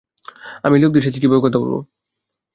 [0.63, 1.75] আমি এই লোকেদের সাথে কীভাবে কথা বলব?